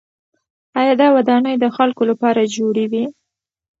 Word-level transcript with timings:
آیا 0.79 0.93
دا 1.01 1.07
ودانۍ 1.15 1.55
د 1.59 1.65
خلکو 1.77 2.01
لپاره 2.11 2.51
جوړې 2.55 2.85
وې؟ 2.91 3.05